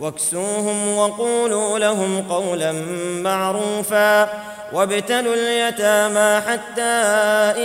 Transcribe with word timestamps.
واكسوهم 0.00 0.96
وقولوا 0.96 1.78
لهم 1.78 2.24
قولا 2.30 2.72
معروفا 3.22 4.28
وابتلوا 4.72 5.34
اليتامى 5.34 6.40
حتى 6.48 6.82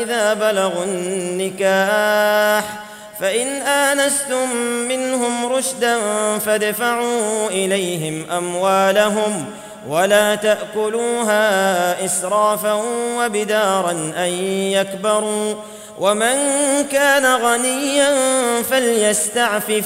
إذا 0.02 0.34
بلغوا 0.34 0.84
النكاح 0.84 2.64
فإن 3.20 3.48
آنستم 3.62 4.56
منهم 4.90 5.54
رشدا 5.54 5.98
فادفعوا 6.38 7.48
إليهم 7.48 8.32
أموالهم 8.32 9.46
ولا 9.88 10.36
تأكلوها 10.36 12.06
إسرافا 12.06 12.74
وبدارا 13.18 13.92
أن 14.18 14.30
يكبروا 14.72 15.56
ومن 16.00 16.36
كان 16.92 17.26
غنيا 17.26 18.12
فليستعفف 18.62 19.86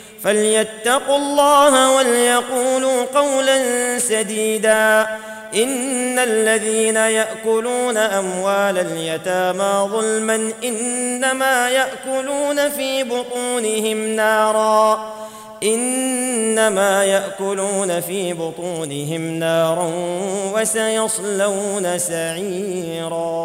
فليتقوا 0.23 1.17
الله 1.17 1.97
وليقولوا 1.97 3.05
قولا 3.15 3.59
سديدا. 3.99 5.07
إن 5.55 6.19
الذين 6.19 6.95
يأكلون 6.95 7.97
أموال 7.97 8.77
اليتامى 8.77 9.89
ظلما 9.91 10.51
إنما 10.63 11.69
يأكلون 11.69 12.69
في 12.69 13.03
بطونهم 13.03 14.15
نارا. 14.15 15.13
إنما 15.63 17.05
يأكلون 17.05 18.01
في 18.01 18.33
بطونهم 18.33 19.21
نارا 19.21 19.91
وسيصلون 20.53 21.99
سعيرا. 21.99 23.41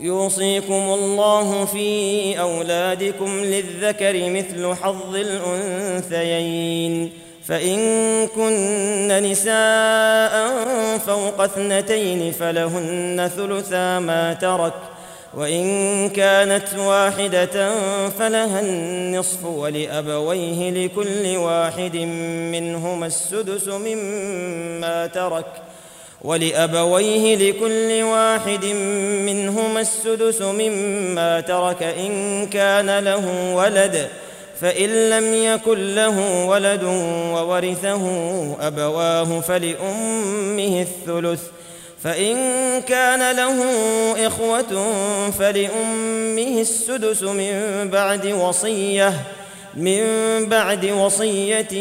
يوصيكم 0.00 0.72
الله 0.72 1.64
في 1.64 2.40
أولادكم 2.40 3.40
للذكر 3.40 4.30
مثل 4.30 4.74
حظ 4.74 5.14
الأنثيين. 5.16 7.12
فإن 7.48 7.78
كن 8.26 9.08
نساء 9.22 10.58
فوق 10.98 11.40
اثنتين 11.40 12.32
فلهن 12.32 13.30
ثلثا 13.36 13.98
ما 13.98 14.34
ترك 14.34 14.74
وإن 15.34 16.08
كانت 16.08 16.74
واحدة 16.78 17.74
فلها 18.08 18.60
النصف 18.60 19.44
ولأبويه 19.44 20.70
لكل 20.70 21.36
واحد 21.36 21.96
منهما 22.52 23.06
السدس 23.06 23.68
مما 23.68 25.06
ترك. 25.06 25.67
ولأبويه 26.24 27.36
لكل 27.36 28.02
واحد 28.02 28.64
منهما 29.26 29.80
السدس 29.80 30.42
مما 30.42 31.40
ترك 31.40 31.82
إن 31.82 32.46
كان 32.46 32.98
له 32.98 33.54
ولد 33.54 34.08
فإن 34.60 35.10
لم 35.10 35.34
يكن 35.34 35.94
له 35.94 36.46
ولد 36.46 36.82
وورثه 37.34 38.02
أبواه 38.60 39.40
فلأمه 39.40 40.86
الثلث 40.86 41.42
فإن 42.02 42.36
كان 42.80 43.36
له 43.36 43.56
إخوة 44.26 44.90
فلأمه 45.30 46.60
السدس 46.60 47.22
من 47.22 47.88
بعد 47.92 48.26
وصية 48.26 49.12
من 49.76 50.02
بعد 50.48 50.86
وصية 50.86 51.72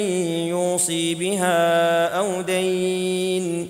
يوصي 0.50 1.16
بها 1.16 2.08
أو 2.08 2.42
دين. 2.42 3.70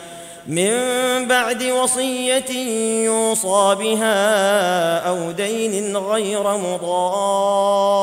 من 0.47 0.71
بعد 1.27 1.63
وصية 1.63 2.51
يوصى 3.05 3.75
بها 3.79 4.97
أو 4.99 5.31
دين 5.31 5.97
غير 5.97 6.57
مضار. 6.57 8.01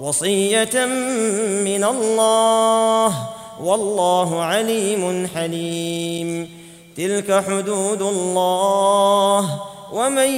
وصية 0.00 0.84
من 1.64 1.84
الله. 1.84 3.14
والله 3.62 4.42
عليم 4.42 5.28
حليم. 5.34 6.58
تلك 6.96 7.44
حدود 7.48 8.02
الله. 8.02 9.60
ومن 9.92 10.28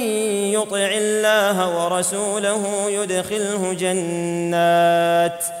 يطع 0.53 0.89
الله 0.91 1.83
ورسوله 1.83 2.89
يدخله 2.89 3.73
جنات. 3.73 5.60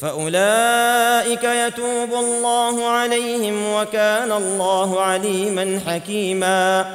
فأولئك 0.00 1.44
يتوب 1.44 2.14
الله 2.14 2.86
عليهم 2.86 3.74
وكان 3.74 4.32
الله 4.32 5.00
عليما 5.00 5.80
حكيما. 5.86 6.86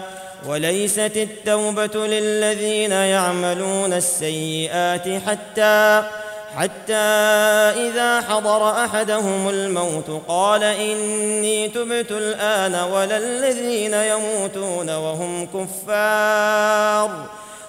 وليست 0.47 1.11
التوبة 1.15 2.07
للذين 2.07 2.91
يعملون 2.91 3.93
السيئات 3.93 5.21
حتى 5.27 6.03
حتى 6.57 6.93
إذا 7.87 8.21
حضر 8.21 8.85
أحدهم 8.85 9.49
الموت 9.49 10.21
قال 10.27 10.63
إني 10.63 11.67
تبت 11.67 12.11
الآن 12.11 12.75
ولا 12.75 13.17
الذين 13.17 13.93
يموتون 13.93 14.89
وهم 14.89 15.45
كفار. 15.45 17.25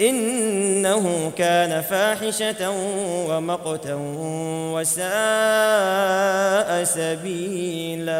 إنه 0.00 1.32
كان 1.38 1.82
فاحشة 1.82 2.70
ومقتا 3.28 3.94
وساء 4.74 5.08
سبيلا. 6.84 8.18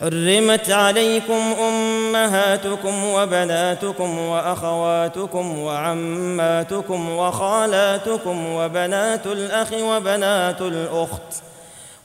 حرمت 0.00 0.70
عليكم 0.70 1.54
أمهاتكم 1.60 3.04
وبناتكم 3.04 4.18
وأخواتكم 4.18 5.58
وعماتكم 5.58 7.10
وخالاتكم 7.10 8.46
وبنات 8.52 9.26
الأخ 9.26 9.72
وبنات 9.72 10.60
الأخت. 10.60 11.42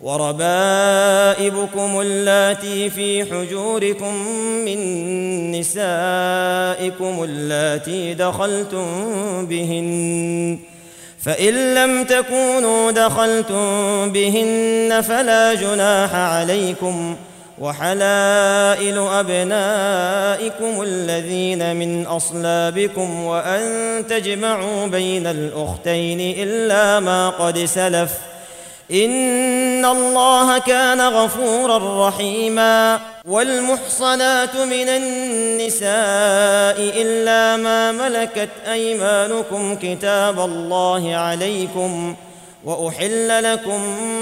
وربائبكم 0.00 2.00
اللاتي 2.00 2.90
في 2.90 3.24
حجوركم 3.24 4.14
من 4.64 4.80
نسائكم 5.50 7.24
اللاتي 7.24 8.14
دخلتم 8.14 8.86
بهن 9.46 10.58
فإن 11.22 11.74
لم 11.74 12.04
تكونوا 12.04 12.90
دخلتم 12.90 13.62
بهن 14.12 15.00
فلا 15.00 15.54
جناح 15.54 16.14
عليكم 16.14 17.16
وحلائل 17.58 18.98
أبنائكم 18.98 20.82
الذين 20.82 21.76
من 21.76 22.06
أصلابكم 22.06 23.24
وأن 23.24 24.06
تجمعوا 24.06 24.86
بين 24.86 25.26
الأختين 25.26 26.20
إلا 26.20 27.00
ما 27.00 27.28
قد 27.28 27.58
سلف. 27.58 28.29
إن 28.92 29.84
الله 29.84 30.58
كان 30.58 31.00
غفورا 31.00 32.08
رحيما 32.08 33.00
والمحصنات 33.28 34.56
من 34.56 34.88
النساء 34.88 35.90
إلا 37.02 37.56
ما 37.56 37.92
ملكت 37.92 38.48
أيمانكم 38.66 39.76
كتاب 39.82 40.40
الله 40.40 41.14
عليكم 41.16 42.14
وأحل 42.64 43.52
لكم 43.52 43.80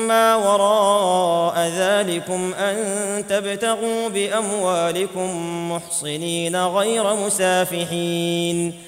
ما 0.09 0.37
وراء 0.37 1.71
ذلكم 1.77 2.55
أن 2.55 2.77
تبتغوا 3.29 4.09
بأموالكم 4.09 5.31
محصنين 5.73 6.57
غير 6.57 7.15
مسافحين 7.15 8.88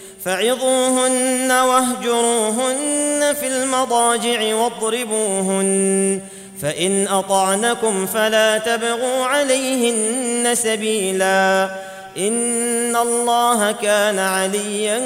فعظوهن 0.25 1.51
واهجروهن 1.51 3.33
في 3.39 3.47
المضاجع 3.47 4.55
واضربوهن. 4.55 6.21
فإن 6.61 7.07
أطعنكم 7.07 8.05
فلا 8.05 8.57
تبغوا 8.57 9.25
عليهن 9.25 10.55
سبيلا. 10.55 11.69
إن 12.17 12.95
الله 12.95 13.71
كان 13.71 14.19
عليا 14.19 15.01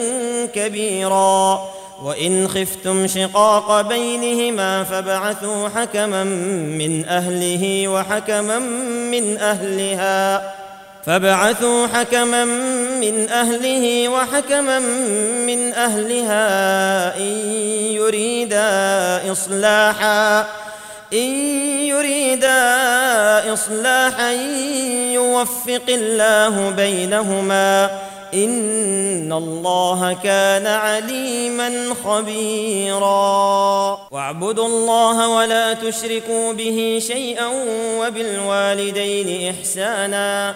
كبيرا. 0.55 1.69
وإن 2.03 2.47
خفتم 2.47 3.07
شقاق 3.07 3.81
بينهما 3.81 4.83
فابعثوا 4.83 5.69
حكما 5.69 6.23
من 6.23 7.05
أهله 7.05 7.87
وحكما 7.87 8.59
من 9.11 9.37
أهلها. 9.37 10.64
فابعثوا 11.05 11.87
حكما 11.87 12.45
من 12.99 13.29
أهله 13.29 14.09
وحكما 14.09 14.79
من 15.45 15.73
أهلها 15.73 17.17
إن 17.17 17.51
يريدا 17.91 19.31
إصلاحا 19.31 20.39
إن 21.13 21.29
يريدا 21.85 23.53
إصلاحا 23.53 24.31
يوفق 25.11 25.81
الله 25.89 26.69
بينهما. 26.69 27.99
إن 28.33 29.33
الله 29.33 30.17
كان 30.23 30.67
عليما 30.67 31.95
خبيرا. 32.05 33.99
واعبدوا 34.11 34.67
الله 34.67 35.27
ولا 35.29 35.73
تشركوا 35.73 36.53
به 36.53 36.99
شيئا 37.07 37.47
وبالوالدين 37.99 39.55
إحسانا. 39.59 40.55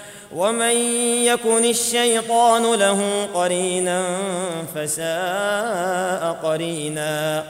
ومن 0.35 0.75
يكن 1.25 1.65
الشيطان 1.65 2.73
له 2.73 3.27
قرينا 3.33 4.03
فساء 4.75 6.37
قرينا. 6.43 7.43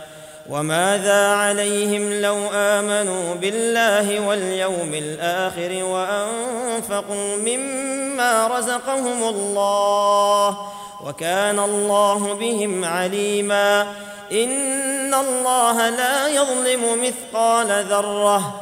وماذا 0.50 1.28
عليهم 1.28 2.22
لو 2.22 2.38
آمنوا 2.54 3.36
بالله 3.36 4.28
واليوم 4.28 4.94
الآخر 4.94 5.84
وأنفقوا 5.84 7.36
مما 7.36 8.48
رزقهم 8.48 9.24
الله 9.24 10.58
وكان 11.06 11.60
الله 11.60 12.34
بهم 12.34 12.86
عليما. 12.86 13.94
إن 14.32 15.14
الله 15.14 15.90
لا 15.90 16.28
يظلم 16.28 17.04
مثقال 17.04 17.86
ذرة 17.90 18.62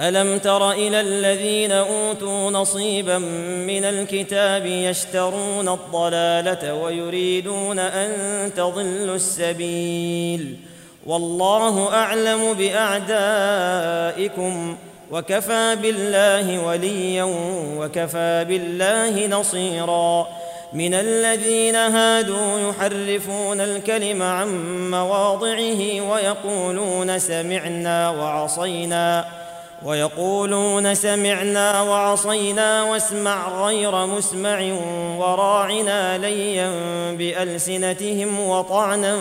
ألم 0.00 0.38
تر 0.38 0.72
إلى 0.72 1.00
الذين 1.00 1.72
أوتوا 1.72 2.50
نصيبا 2.50 3.18
من 3.68 3.84
الكتاب 3.84 4.66
يشترون 4.66 5.68
الضلالة 5.68 6.74
ويريدون 6.74 7.78
أن 7.78 8.10
تضلوا 8.56 9.16
السبيل 9.16 10.56
والله 11.06 11.94
أعلم 11.94 12.52
بأعدائكم 12.52 13.96
وكفى 15.10 15.76
بالله 15.82 16.66
وليا 16.66 17.24
وكفى 17.78 18.44
بالله 18.48 19.26
نصيرا 19.26 20.28
من 20.72 20.94
الذين 20.94 21.76
هادوا 21.76 22.70
يحرفون 22.70 23.60
الكلم 23.60 24.22
عن 24.22 24.50
مواضعه 24.90 26.00
ويقولون 26.10 27.18
سمعنا 27.18 28.10
وعصينا 28.10 29.41
ويقولون 29.84 30.94
سمعنا 30.94 31.82
وعصينا 31.82 32.82
واسمع 32.82 33.66
غير 33.66 34.06
مسمع 34.06 34.72
وراعنا 35.18 36.18
ليا 36.18 36.70
بألسنتهم 37.18 38.40
وطعنا 38.40 39.18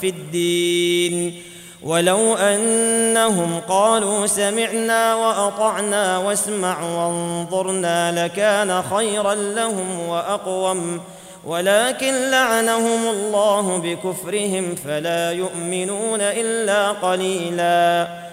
في 0.00 0.08
الدين. 0.08 1.42
ولو 1.82 2.34
أنهم 2.34 3.60
قالوا 3.68 4.26
سمعنا 4.26 5.14
وأطعنا 5.14 6.18
واسمع 6.18 6.82
وانظرنا 6.82 8.24
لكان 8.24 8.82
خيرا 8.82 9.34
لهم 9.34 10.08
وأقوم. 10.08 11.00
ولكن 11.46 12.30
لعنهم 12.30 13.08
الله 13.10 13.78
بكفرهم 13.78 14.74
فلا 14.74 15.32
يؤمنون 15.32 16.20
إلا 16.20 16.88
قليلا. 16.92 18.29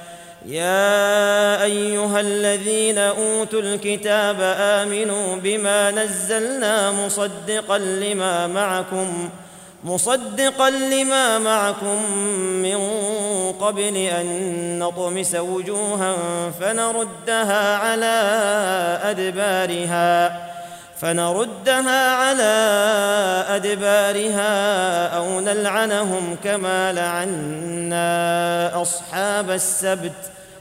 يا 0.47 1.63
أيها 1.63 2.19
الذين 2.19 2.97
أوتوا 2.97 3.61
الكتاب 3.61 4.35
آمنوا 4.59 5.35
بما 5.35 5.91
نزلنا 5.91 6.91
مصدقا 6.91 7.77
لما 7.77 8.47
معكم 8.47 9.29
مصدقا 9.83 10.69
لما 10.69 11.39
معكم 11.39 12.11
من 12.63 12.77
قبل 13.59 13.95
أن 13.97 14.79
نطمس 14.79 15.35
وجوها 15.35 16.15
فنردها 16.59 17.77
على 17.77 18.19
أدبارها 19.03 20.47
فنردها 21.01 22.11
على 22.15 22.53
أدبارها 23.55 25.07
أو 25.07 25.39
نلعنهم 25.39 26.37
كما 26.43 26.93
لعنا 26.93 28.81
أصحاب 28.81 29.51
السبت. 29.51 30.36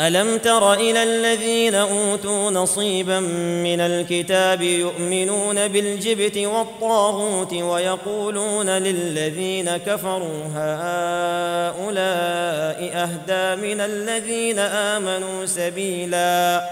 ألم 0.00 0.38
تر 0.38 0.72
إلى 0.72 1.02
الذين 1.02 1.74
أوتوا 1.74 2.50
نصيبا 2.50 3.20
من 3.64 3.80
الكتاب 3.80 4.62
يؤمنون 4.62 5.68
بالجبت 5.68 6.38
والطاغوت 6.38 7.52
ويقولون 7.52 8.70
للذين 8.70 9.76
كفروا 9.76 10.44
هؤلاء 10.54 11.90
أهدى 12.94 13.62
من 13.62 13.80
الذين 13.80 14.58
آمنوا 14.58 15.46
سبيلا 15.46 16.64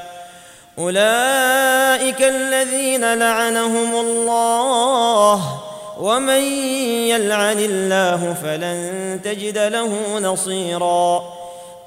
أولئك 0.79 2.23
الذين 2.23 3.15
لعنهم 3.15 4.01
الله 4.01 5.61
ومن 6.01 6.43
يلعن 7.09 7.59
الله 7.59 8.37
فلن 8.43 9.21
تجد 9.25 9.59
له 9.59 10.19
نصيرا 10.19 11.38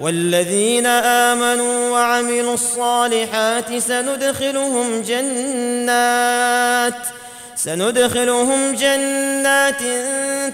والذين 0.00 0.86
آمنوا 0.86 1.90
وعملوا 1.90 2.54
الصالحات 2.54 3.78
سندخلهم 3.78 5.02
جنات 5.02 6.94
سندخلهم 7.56 8.74
جنات 8.74 9.82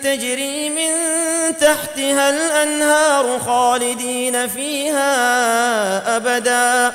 تجري 0.03 0.71
من 0.71 0.93
تحتها 1.61 2.31
الأنهار 2.31 3.39
خالدين 3.39 4.49
فيها 4.49 5.07
أبدا. 6.17 6.95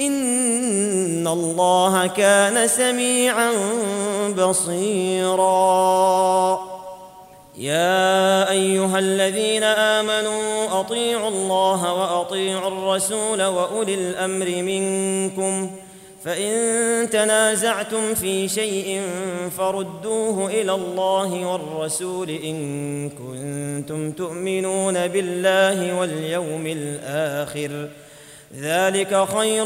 ان 0.00 1.28
الله 1.28 2.06
كان 2.06 2.68
سميعا 2.68 3.52
بصيرا. 4.38 5.50
يا 7.58 8.50
ايها 8.50 8.98
الذين 8.98 9.62
امنوا 9.62 10.80
اطيعوا 10.80 11.28
الله 11.28 11.94
واطيعوا 11.94 12.68
الرسول 12.68 13.42
واولي 13.42 13.94
الامر 13.94 14.46
منكم 14.46 15.70
فان 16.24 17.10
تنازعتم 17.10 18.14
في 18.14 18.48
شيء 18.48 19.02
فردوه 19.58 20.50
إلى 20.50 20.72
الله 20.72 21.46
والرسول 21.46 22.30
ان 22.30 23.10
كنتم 23.10 24.12
تؤمنون 24.12 25.08
بالله 25.08 25.98
واليوم 25.98 26.66
الآخر 26.66 27.88
ذلك 28.58 29.24
خير 29.34 29.64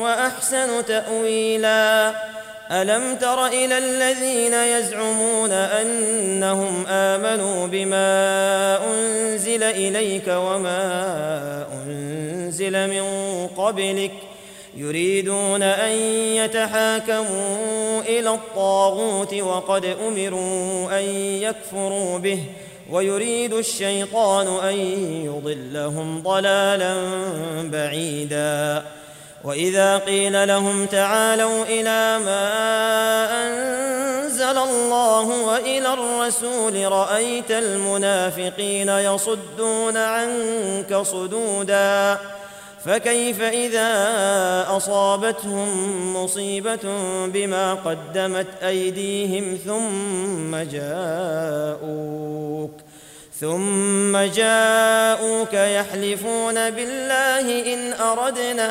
وأحسن 0.00 0.84
تأويلا. 0.86 2.12
ألم 2.72 3.16
تر 3.16 3.46
إلى 3.46 3.78
الذين 3.78 4.54
يزعمون 4.54 5.52
أنهم 5.52 6.86
آمنوا 6.88 7.66
بما 7.66 8.78
أنزل 8.90 9.62
إليك 9.62 10.28
وما 10.28 11.66
أنزل 11.86 12.88
من 12.90 13.06
قبلك 13.46 14.12
يريدون 14.76 15.62
أن 15.62 15.92
يتحاكموا 16.36 18.00
إلى 18.00 18.30
الطاغوت 18.30 19.34
وقد 19.34 19.84
أمروا 19.84 20.98
أن 20.98 21.04
يكفروا 21.42 22.18
به 22.18 22.38
ويريد 22.92 23.52
الشيطان 23.52 24.46
أن 24.68 24.74
يضلهم 25.26 26.22
ضلالا 26.22 26.94
بعيدا. 27.62 28.82
وإذا 29.44 29.98
قيل 29.98 30.48
لهم 30.48 30.86
تعالوا 30.86 31.64
إلى 31.64 32.18
ما 32.24 32.44
أنزل 33.46 34.58
الله 34.58 35.44
وإلى 35.44 35.94
الرسول 35.94 36.92
رأيت 36.92 37.50
المنافقين 37.50 38.88
يصدون 38.88 39.96
عنك 39.96 40.96
صدودا. 41.02 42.18
فكيف 42.84 43.42
إذا 43.42 43.86
أصابتهم 44.76 45.68
مصيبة 46.16 46.80
بما 47.26 47.74
قدمت 47.74 48.46
أيديهم 48.62 49.58
ثم 49.66 50.56
جاءوك؟ 50.56 52.70
ثم 53.40 54.16
جاءوك 54.16 55.54
يحلفون 55.54 56.70
بالله 56.70 57.74
إن 57.74 57.92
أردنا 57.92 58.70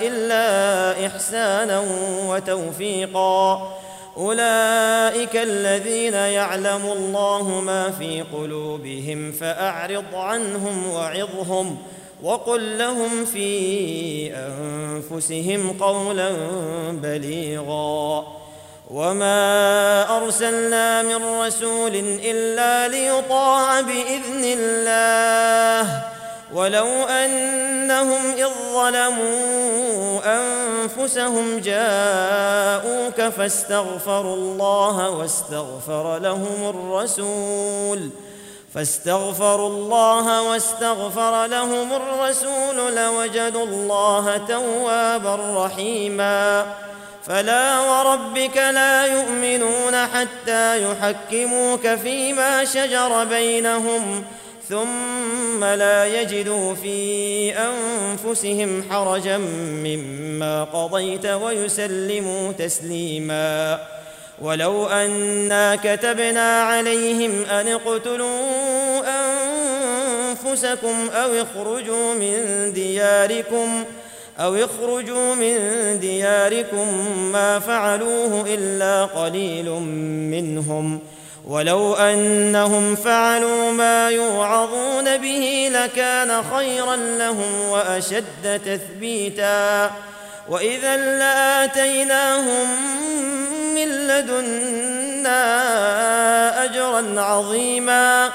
إلا 0.00 1.06
إحسانا 1.06 1.84
وتوفيقا. 2.26 3.72
أولئك 4.16 5.36
الذين 5.36 6.14
يعلم 6.14 6.92
الله 6.92 7.60
ما 7.60 7.90
في 7.90 8.24
قلوبهم 8.32 9.32
فأعرض 9.32 10.14
عنهم 10.14 10.90
وعظهم. 10.90 11.78
وقل 12.22 12.78
لهم 12.78 13.24
في 13.24 14.30
أنفسهم 14.34 15.76
قولا 15.80 16.30
بليغا 16.90 18.26
وما 18.90 20.16
أرسلنا 20.16 21.02
من 21.02 21.24
رسول 21.40 21.94
إلا 22.24 22.88
ليطاع 22.88 23.80
بإذن 23.80 24.44
الله 24.44 26.02
ولو 26.54 26.86
أنهم 27.04 28.32
إذ 28.36 28.48
ظلموا 28.74 30.20
أنفسهم 30.24 31.58
جاءوك 31.58 33.20
فاستغفروا 33.36 34.36
الله 34.36 35.10
واستغفر 35.10 36.18
لهم 36.18 36.68
الرسول 36.68 38.10
فاستغفروا 38.74 39.68
الله 39.68 40.42
واستغفر 40.42 41.46
لهم 41.46 41.92
الرسول 41.92 42.96
لوجدوا 42.96 43.64
الله 43.64 44.36
توابا 44.36 45.64
رحيما. 45.64 46.66
فلا 47.26 47.80
وربك 47.80 48.56
لا 48.56 49.06
يؤمنون 49.06 50.06
حتى 50.06 50.90
يحكموك 50.90 51.94
فيما 51.94 52.64
شجر 52.64 53.24
بينهم 53.24 54.24
ثم 54.68 55.64
لا 55.64 56.06
يجدوا 56.06 56.74
في 56.74 57.54
أنفسهم 57.58 58.84
حرجا 58.90 59.38
مما 59.84 60.64
قضيت 60.64 61.26
ويسلموا 61.26 62.52
تسليما. 62.52 63.78
ولو 64.42 64.86
أنا 64.86 65.76
كتبنا 65.76 66.62
عليهم 66.62 67.44
أن 67.44 67.68
اقتلوا 67.68 69.02
أنفسكم 70.44 71.08
أو 71.14 71.30
اخرجوا 71.42 72.14
من 72.14 72.72
دياركم 72.72 73.84
أو 74.40 74.54
اخرجوا 74.54 75.34
من 75.34 75.58
دياركم 76.00 76.86
ما 77.32 77.58
فعلوه 77.58 78.44
إلا 78.48 79.04
قليل 79.04 79.70
منهم 80.30 81.00
ولو 81.48 81.94
أنهم 81.94 82.94
فعلوا 82.94 83.72
ما 83.72 84.10
يوعظون 84.10 85.16
به 85.16 85.70
لكان 85.72 86.42
خيرا 86.42 86.96
لهم 86.96 87.68
وأشد 87.70 88.60
تثبيتا 88.64 89.90
وإذا 90.48 90.96
لآتيناهم 90.96 92.66
من 93.84 94.06
لدنا 94.06 95.44
أجرا 96.64 97.20
عظيما 97.20 98.30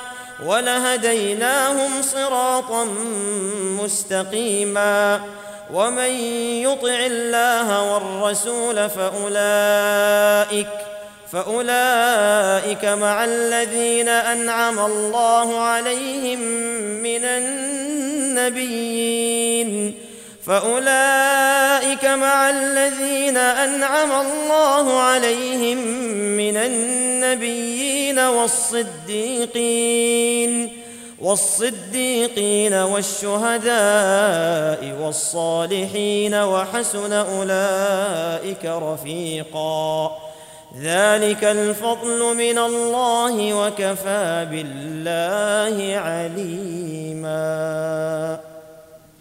ولهديناهم 0.46 2.02
صراطا 2.02 2.84
مستقيما 3.84 5.22
ومن 5.74 6.12
يطع 6.64 7.06
الله 7.06 7.94
والرسول 7.94 8.90
فأولئك 8.90 10.68
فأولئك 11.32 12.86
مع 12.86 13.24
الذين 13.24 14.10
أنعم 14.10 14.80
الله 14.80 15.60
عليهم 15.60 16.40
من 17.04 17.24
النبيين 18.38 18.98
فأولئك 20.48 22.06
مع 22.06 22.50
الذين 22.50 23.38
أنعم 23.38 24.12
الله 24.12 25.00
عليهم 25.00 25.78
من 26.38 26.58
النبيين 26.58 28.20
والصديقين 28.20 29.58
والصديقين 31.20 32.74
والشهداء 32.74 33.76
والصالحين 35.02 36.36
وحسن 36.36 37.14
أولئك 37.14 38.66
رفيقا. 38.66 40.18
ذلك 40.82 41.44
الفضل 41.44 42.36
من 42.36 42.58
الله 42.58 43.54
وكفى 43.54 44.48
بالله 44.52 45.98
عليما. 45.98 47.28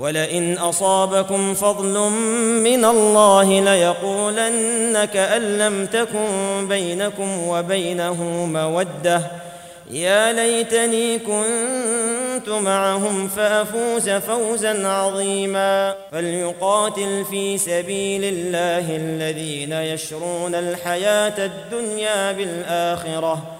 ولئن 0.00 0.58
أصابكم 0.58 1.54
فضل 1.54 2.10
من 2.60 2.84
الله 2.84 3.60
ليقولن 3.60 5.04
كان 5.04 5.58
لم 5.58 5.86
تكن 5.86 6.68
بينكم 6.68 7.48
وبينه 7.48 8.24
مودة. 8.46 9.22
يا 9.90 10.32
ليتني 10.32 11.18
كنت 11.18 12.48
معهم 12.48 13.28
فأفوز 13.28 14.10
فوزا 14.10 14.88
عظيما. 14.88 15.94
فليقاتل 16.12 17.24
في 17.30 17.58
سبيل 17.58 18.24
الله 18.24 18.96
الذين 18.96 19.72
يشرون 19.72 20.54
الحياة 20.54 21.46
الدنيا 21.46 22.32
بالآخرة. 22.32 23.59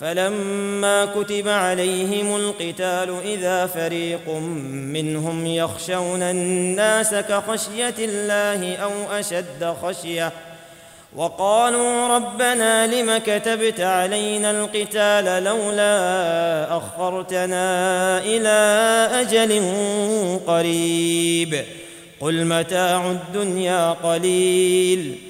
فلما 0.00 1.04
كتب 1.04 1.48
عليهم 1.48 2.36
القتال 2.36 3.16
إذا 3.24 3.66
فريق 3.66 4.28
منهم 4.94 5.46
يخشون 5.46 6.22
الناس 6.22 7.14
كخشية 7.14 7.94
الله 7.98 8.76
أو 8.76 8.90
أشد 9.12 9.74
خشية 9.82 10.32
وقالوا 11.16 12.08
ربنا 12.16 12.86
لم 12.86 13.18
كتبت 13.18 13.80
علينا 13.80 14.50
القتال 14.50 15.44
لولا 15.44 16.76
أخرتنا 16.76 18.18
إلى 18.18 18.58
أجل 19.20 19.62
قريب 20.46 21.64
قل 22.20 22.44
متاع 22.44 23.10
الدنيا 23.10 23.90
قليل 23.90 25.29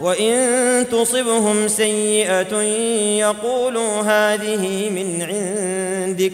وإن 0.00 0.86
تصبهم 0.92 1.68
سيئة 1.68 2.62
يقولوا 3.20 4.02
هذه 4.02 4.90
من 4.90 5.22
عندك 5.22 6.32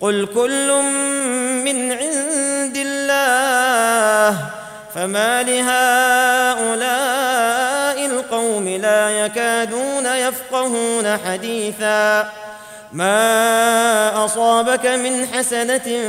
قل 0.00 0.26
كل 0.34 0.82
من 1.64 1.92
عند 1.92 2.76
الله 2.76 4.38
فما 4.94 5.42
لهؤلاء 5.42 6.78
القوم 8.06 8.68
لا 8.68 9.10
يكادون 9.10 10.06
يفقهون 10.06 11.18
حديثا 11.26 12.32
ما 12.92 14.24
أصابك 14.24 14.86
من 14.86 15.26
حسنة 15.26 16.04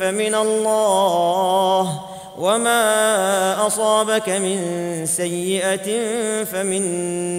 فمن 0.00 0.34
الله 0.34 2.13
وما 2.38 3.66
اصابك 3.66 4.28
من 4.28 4.58
سيئه 5.06 5.88
فمن 6.44 6.82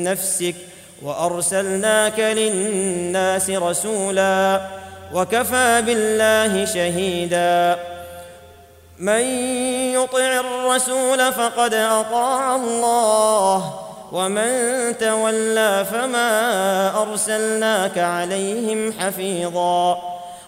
نفسك 0.03 0.55
وارسلناك 1.01 2.19
للناس 2.19 3.49
رسولا 3.49 4.61
وكفى 5.13 5.81
بالله 5.85 6.65
شهيدا 6.65 7.79
من 8.99 9.21
يطع 9.93 10.39
الرسول 10.39 11.33
فقد 11.33 11.73
اطاع 11.73 12.55
الله 12.55 13.79
ومن 14.11 14.49
تولى 14.97 15.85
فما 15.91 17.01
ارسلناك 17.01 17.97
عليهم 17.97 18.93
حفيظا 18.99 19.97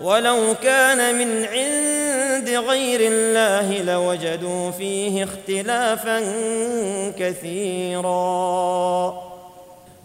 ولو 0.00 0.54
كان 0.62 1.18
من 1.18 1.44
عند 1.44 2.48
غير 2.48 3.00
الله 3.12 3.82
لوجدوا 3.82 4.70
فيه 4.70 5.24
اختلافا 5.24 6.20
كثيرا. 7.18 9.14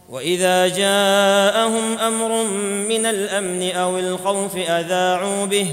وإذا 0.10 0.67
جاءهم 0.67 1.97
أمر 1.97 2.43
من 2.88 3.06
الأمن 3.06 3.71
أو 3.71 3.99
الخوف 3.99 4.58
أذاعوا 4.58 5.45
به. 5.45 5.67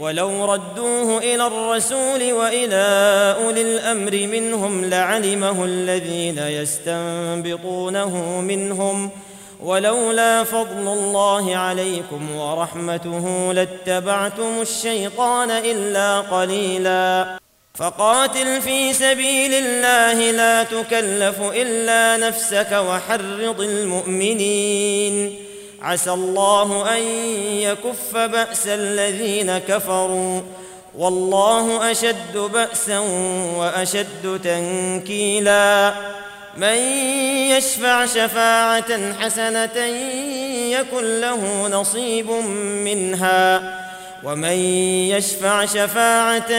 ولو 0.00 0.44
ردوه 0.44 1.18
إلى 1.18 1.46
الرسول 1.46 2.32
وإلى 2.32 2.84
أولي 3.44 3.62
الأمر 3.62 4.26
منهم 4.26 4.84
لعلمه 4.84 5.64
الذين 5.64 6.38
يستنبطونه 6.38 8.40
منهم. 8.40 9.10
ولولا 9.62 10.44
فضل 10.44 10.88
الله 10.88 11.56
عليكم 11.56 12.36
ورحمته 12.36 13.52
لاتبعتم 13.52 14.60
الشيطان 14.60 15.50
إلا 15.50 16.20
قليلا. 16.20 17.38
فقاتل 17.74 18.60
في 18.60 18.92
سبيل 18.92 19.54
الله 19.54 20.30
لا 20.30 20.62
تكلف 20.62 21.40
إلا 21.40 22.28
نفسك 22.28 22.72
وحرض 22.72 23.60
المؤمنين. 23.60 25.34
عسى 25.82 26.10
الله 26.10 26.96
أن 26.96 27.02
يكف 27.60 28.16
بأس 28.16 28.66
الذين 28.66 29.58
كفروا. 29.58 30.40
والله 30.98 31.90
أشد 31.90 32.36
بأسا 32.36 32.98
وأشد 33.58 34.40
تنكيلا. 34.44 35.94
من 36.56 36.78
يشفع 37.50 38.06
شفاعة 38.06 39.12
حسنة 39.20 39.84
يكن 40.70 41.20
له 41.20 41.68
نصيب 41.68 42.30
منها. 42.84 43.62
ومن 44.24 44.58
يشفع 45.10 45.66
شفاعة 45.66 46.50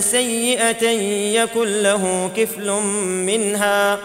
سيئة 0.00 0.84
يكن 1.40 1.82
له 1.82 2.30
كفل 2.36 2.70
منها. 3.26 3.98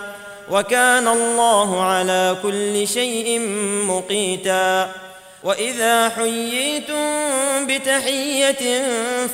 وكان 0.51 1.07
الله 1.07 1.83
على 1.83 2.37
كل 2.43 2.87
شيء 2.87 3.39
مقيتا. 3.87 4.89
وإذا 5.43 6.09
حييتم 6.09 7.07
بتحية 7.67 8.83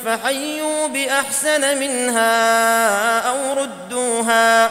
فحيوا 0.04 0.86
بأحسن 0.86 1.78
منها 1.78 3.18
أو 3.20 3.62
ردوها. 3.62 4.70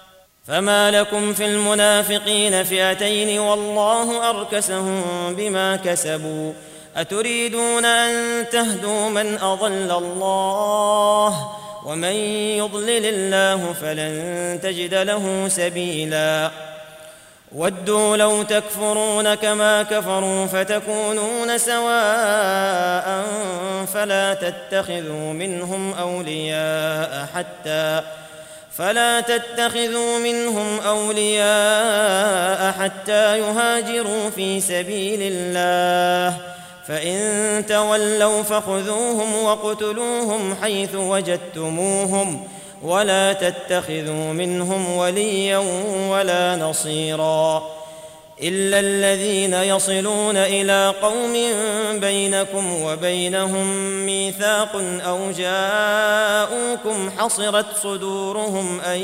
فما 0.51 0.91
لكم 0.91 1.33
في 1.33 1.45
المنافقين 1.45 2.63
فئتين 2.63 3.39
والله 3.39 4.29
اركسهم 4.29 5.03
بما 5.29 5.75
كسبوا 5.75 6.53
اتريدون 6.95 7.85
ان 7.85 8.45
تهدوا 8.49 9.09
من 9.09 9.37
اضل 9.37 9.91
الله 9.91 11.49
ومن 11.85 12.13
يضلل 12.57 13.05
الله 13.05 13.73
فلن 13.81 14.59
تجد 14.63 14.93
له 14.93 15.47
سبيلا 15.47 16.51
ودوا 17.51 18.17
لو 18.17 18.43
تكفرون 18.43 19.33
كما 19.33 19.83
كفروا 19.83 20.45
فتكونون 20.45 21.57
سواء 21.57 23.25
فلا 23.93 24.33
تتخذوا 24.33 25.33
منهم 25.33 25.93
اولياء 25.93 27.27
حتى 27.35 28.01
فلا 28.77 29.21
تتخذوا 29.21 30.19
منهم 30.19 30.79
أولياء 30.79 32.71
حتى 32.71 33.39
يهاجروا 33.39 34.29
في 34.29 34.61
سبيل 34.61 35.19
الله. 35.21 36.37
فإن 36.87 37.65
تولوا 37.65 38.43
فخذوهم 38.43 39.35
واقتلوهم 39.35 40.55
حيث 40.61 40.95
وجدتموهم 40.95 42.47
ولا 42.81 43.33
تتخذوا 43.33 44.33
منهم 44.33 44.97
وليا 44.97 45.57
ولا 46.09 46.55
نصيرا. 46.55 47.80
إلا 48.43 48.79
الذين 48.79 49.53
يصلون 49.53 50.37
إلى 50.37 50.93
قوم 51.01 51.33
بينكم 51.99 52.81
وبينهم 52.83 53.67
ميثاق 54.05 54.81
أو 55.05 55.31
جاءوكم 55.31 57.11
حصرت 57.17 57.65
صدورهم 57.83 58.79
أن 58.79 58.99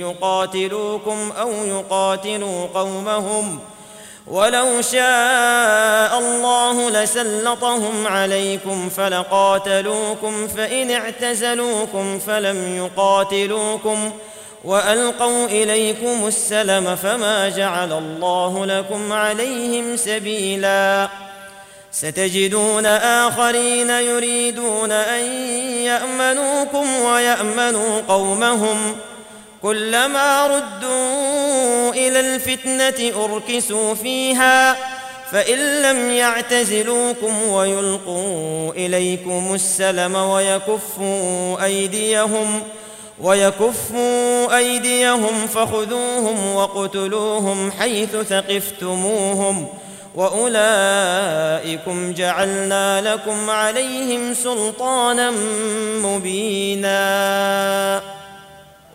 يقاتلوكم 0.00 1.32
أو 1.40 1.50
يقاتلوا 1.50 2.66
قومهم 2.74 3.58
ولو 4.26 4.82
شاء 4.82 6.18
الله 6.18 6.90
لسلطهم 6.90 8.06
عليكم 8.06 8.88
فلقاتلوكم 8.88 10.48
فإن 10.48 10.90
اعتزلوكم 10.90 12.18
فلم 12.18 12.76
يقاتلوكم 12.76 14.10
وألقوا 14.64 15.46
إليكم 15.46 16.26
السلم 16.26 16.96
فما 16.96 17.48
جعل 17.48 17.92
الله 17.92 18.66
لكم 18.66 19.12
عليهم 19.12 19.96
سبيلا. 19.96 21.08
ستجدون 21.92 22.86
آخرين 22.86 23.90
يريدون 23.90 24.92
أن 24.92 25.24
يأمنوكم 25.84 27.00
ويأمنوا 27.00 28.00
قومهم. 28.08 28.96
كلما 29.62 30.46
ردوا 30.46 31.90
إلى 31.92 32.20
الفتنة 32.20 33.24
أركسوا 33.24 33.94
فيها. 33.94 34.76
فإن 35.32 35.82
لم 35.82 36.10
يعتزلوكم 36.10 37.48
ويلقوا 37.48 38.72
إليكم 38.72 39.54
السلم 39.54 40.14
ويكفوا 40.16 41.64
أيديهم 41.64 42.62
ويكفوا 43.22 44.56
أيديهم 44.56 45.46
فخذوهم 45.46 46.54
وقتلوهم 46.54 47.72
حيث 47.72 48.16
ثقفتموهم 48.16 49.66
وأولئكم 50.14 52.12
جعلنا 52.12 53.14
لكم 53.14 53.50
عليهم 53.50 54.34
سلطانا 54.34 55.32
مبينا 56.02 57.00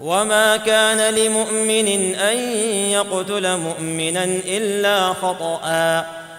وما 0.02 0.58
كان 0.58 1.14
لمؤمن 1.14 2.16
أن 2.16 2.38
يقتل 2.92 3.58
مؤمنا 3.58 4.24
إلا 4.24 5.14
خطأ 5.14 6.06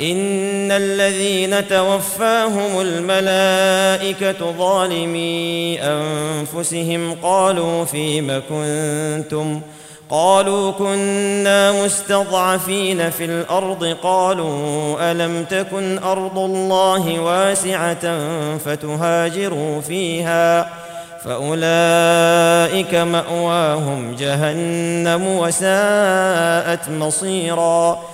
إن 0.00 0.72
الذين 0.72 1.68
توفاهم 1.68 2.80
الملائكة 2.80 4.52
ظالمي 4.58 5.78
أنفسهم 5.82 7.16
قالوا 7.22 7.84
فيم 7.84 8.42
كنتم؟ 8.48 9.60
قالوا 10.10 10.72
كنا 10.72 11.84
مستضعفين 11.84 13.10
في 13.10 13.24
الأرض. 13.24 13.96
قالوا 14.02 14.96
ألم 15.12 15.44
تكن 15.44 15.98
أرض 15.98 16.38
الله 16.38 17.20
واسعة 17.20 18.18
فتهاجروا 18.58 19.80
فيها؟ 19.80 20.70
فأولئك 21.24 22.94
مأواهم 22.94 24.16
جهنم 24.18 25.26
وساءت 25.26 26.88
مصيرا. 26.88 28.13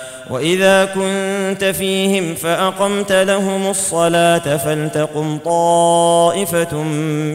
وإذا 0.29 0.85
كنت 0.85 1.63
فيهم 1.63 2.35
فأقمت 2.35 3.11
لهم 3.11 3.69
الصلاة 3.69 4.57
فلتقم 4.57 5.37
طائفة 5.37 6.77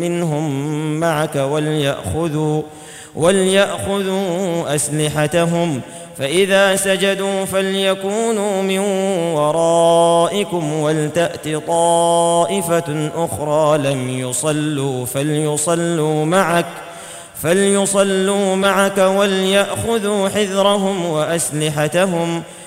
منهم 0.01 0.51
معك 1.01 1.37
ولياخذوا 1.37 2.63
وليأخذوا 3.15 4.75
أسلحتهم. 4.75 5.81
فإذا 6.19 6.77
سجدوا 6.77 7.45
فليكونوا 7.45 8.63
من 8.63 8.79
ورائكم 9.35 10.73
ولتأت 10.73 11.49
طائفة 11.67 13.11
أخرى 13.17 13.79
لم 13.79 14.11
يصلوا 14.11 15.07
فليصلوا 15.07 16.25
معك 16.25 16.67
فليصلوا 17.43 18.57
معك 18.57 18.99
وليأخذوا 18.99 20.29
حذرهم 20.29 21.07
وأسلحتهم. 21.07 22.43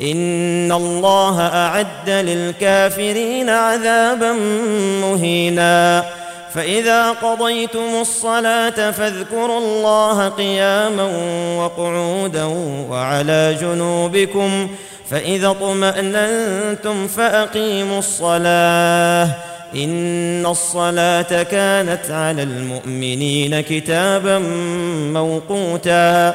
ان 0.00 0.72
الله 0.72 1.40
اعد 1.40 2.10
للكافرين 2.10 3.50
عذابا 3.50 4.32
مهينا. 5.02 6.04
فاذا 6.54 7.10
قضيتم 7.10 8.00
الصلاه 8.00 8.90
فاذكروا 8.90 9.58
الله 9.58 10.28
قياما 10.28 11.08
وقعودا 11.58 12.44
وعلى 12.90 13.56
جنوبكم. 13.60 14.68
فاذا 15.10 15.48
اطماننتم 15.48 17.06
فاقيموا 17.06 17.98
الصلاه. 17.98 19.28
ان 19.74 20.46
الصلاه 20.46 21.42
كانت 21.42 22.10
على 22.10 22.42
المؤمنين 22.42 23.60
كتابا 23.60 24.38
موقوتا. 25.12 26.34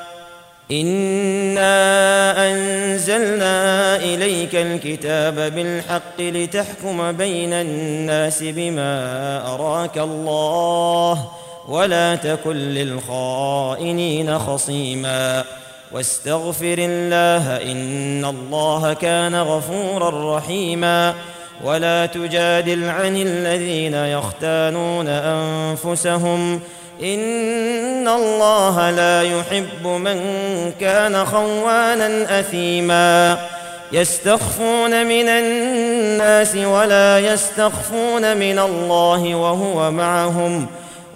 انا 0.71 2.51
انزلنا 2.51 3.95
اليك 3.95 4.55
الكتاب 4.55 5.35
بالحق 5.35 6.19
لتحكم 6.19 7.11
بين 7.11 7.53
الناس 7.53 8.43
بما 8.43 8.93
اراك 9.53 9.97
الله 9.97 11.27
ولا 11.67 12.15
تكن 12.15 12.55
للخائنين 12.55 14.39
خصيما 14.39 15.43
واستغفر 15.91 16.75
الله 16.79 17.71
ان 17.71 18.25
الله 18.25 18.93
كان 18.93 19.35
غفورا 19.35 20.37
رحيما 20.37 21.13
ولا 21.63 22.05
تجادل 22.05 22.89
عن 22.89 23.17
الذين 23.17 23.93
يختانون 23.93 25.07
انفسهم 25.07 26.61
إن 27.03 28.07
الله 28.07 28.89
لا 28.89 29.21
يحب 29.21 29.87
من 29.87 30.21
كان 30.79 31.25
خوانا 31.25 32.39
أثيما. 32.39 33.37
يستخفون 33.91 35.05
من 35.07 35.29
الناس 35.29 36.55
ولا 36.55 37.19
يستخفون 37.19 38.37
من 38.37 38.59
الله 38.59 39.35
وهو 39.35 39.91
معهم 39.91 40.67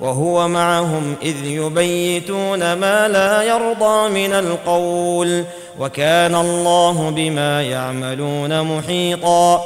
وهو 0.02 0.48
معهم 0.48 1.16
إذ 1.24 1.36
يبيتون 1.46 2.74
ما 2.74 3.08
لا 3.08 3.42
يرضى 3.44 4.10
من 4.10 4.34
القول. 4.34 5.44
وكان 5.80 6.36
الله 6.36 7.14
بما 7.16 7.64
يعملون 7.64 8.62
محيطا. 8.62 9.66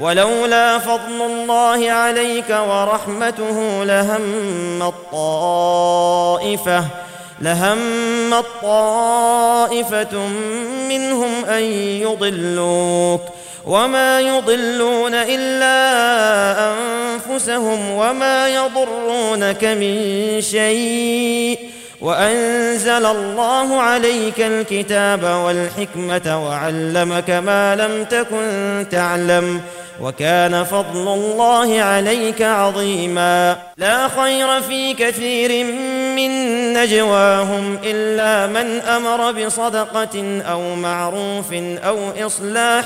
ولولا 0.00 0.78
فضل 0.78 1.22
الله 1.26 1.90
عليك 1.90 2.50
ورحمته 2.50 3.84
لهم 3.84 4.82
الطائفة 4.82 6.84
لهم 7.40 8.34
الطائفة 8.34 10.18
منهم 10.88 11.44
أن 11.44 11.62
يضلوك. 12.02 13.20
وما 13.66 14.20
يضلون 14.20 15.14
إلا 15.14 15.76
أنفسهم 16.72 17.90
وما 17.90 18.48
يضرونك 18.48 19.64
من 19.64 19.96
شيء. 20.40 21.58
وأنزل 22.00 23.06
الله 23.06 23.80
عليك 23.80 24.40
الكتاب 24.40 25.24
والحكمة 25.24 26.46
وعلمك 26.46 27.30
ما 27.30 27.76
لم 27.76 28.04
تكن 28.04 28.86
تعلم. 28.90 29.60
وكان 30.02 30.64
فضل 30.64 31.08
الله 31.08 31.80
عليك 31.80 32.42
عظيما. 32.42 33.56
لا 33.76 34.08
خير 34.08 34.60
في 34.60 34.94
كثير 34.94 35.64
من 36.16 36.30
نجواهم 36.72 37.78
إلا 37.84 38.46
من 38.46 38.80
أمر 38.80 39.32
بصدقة 39.32 40.42
أو 40.50 40.74
معروف 40.74 41.52
أو 41.84 41.98
إصلاح 42.26 42.84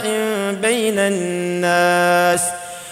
بين 0.63 0.99
الناس. 0.99 2.41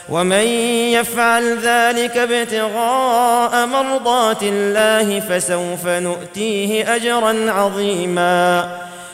ومن 0.09 0.47
يفعل 0.93 1.59
ذلك 1.59 2.17
ابتغاء 2.17 3.67
مرضات 3.67 4.43
الله 4.43 5.21
فسوف 5.21 5.87
نؤتيه 5.87 6.97
أجرا 6.97 7.51
عظيما. 7.51 8.69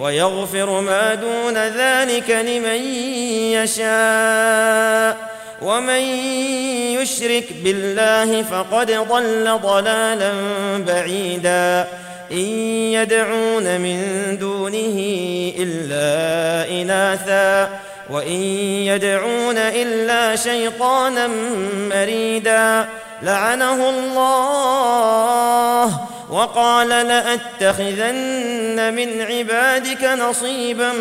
ويغفر 0.00 0.80
ما 0.80 1.14
دون 1.14 1.56
ذلك 1.56 2.30
لمن 2.30 2.84
يشاء. 3.52 5.30
ومن 5.62 6.00
يشرك 7.00 7.44
بالله 7.64 8.42
فقد 8.42 8.90
ضل 8.90 9.58
ضلالا 9.62 10.32
بعيدا. 10.86 11.86
إن 12.32 12.46
يدعون 12.92 13.80
من 13.80 13.98
دونه 14.40 14.96
إلا 15.58 16.70
إناثا. 16.82 17.68
وإن 18.10 18.40
يدعون 18.86 19.58
إلا 19.58 20.36
شيطانا 20.36 21.28
مريدا. 21.90 22.88
لعنه 23.22 23.90
الله 23.90 26.00
وقال 26.30 26.88
لأتخذن 26.88 28.94
من 28.94 29.22
عبادك 29.22 30.04
نصيبا 30.04 30.92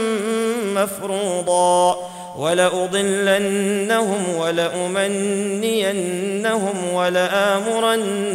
مفروضا 0.76 1.98
ولأضلنهم 2.38 4.36
ولأمنينهم 4.36 6.14
ولآمرنهم 6.94 8.28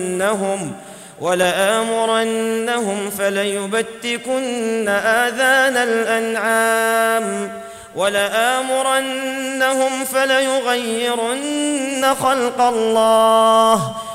ولآمرنهم 1.21 3.11
فليبتكن 3.11 4.89
آذان 4.89 5.77
الأنعام 5.77 7.53
ولآمرنهم 7.97 10.05
فليغيرن 10.05 12.15
خلق 12.23 12.61
الله 12.61 13.95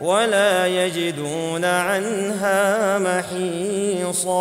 ولا 0.00 0.66
يجدون 0.66 1.64
عنها 1.64 2.98
محيصا. 2.98 4.36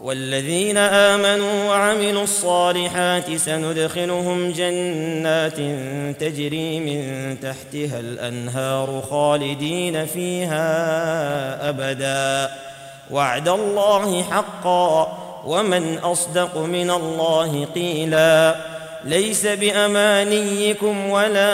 والذين 0.00 0.76
آمنوا 0.76 1.64
وعملوا 1.68 2.22
الصالحات 2.22 3.36
سندخلهم 3.36 4.50
جنات 4.50 5.56
تجري 6.20 6.80
من 6.80 7.36
تحتها 7.40 8.00
الأنهار 8.00 9.02
خالدين 9.10 10.06
فيها 10.06 10.68
أبدا. 11.68 12.50
وعد 13.10 13.48
الله 13.48 14.22
حقا. 14.22 15.18
ومن 15.46 15.98
أصدق 15.98 16.56
من 16.56 16.90
الله 16.90 17.66
قيلا. 17.74 18.56
ليس 19.04 19.46
بأمانيكم 19.46 21.10
ولا 21.10 21.50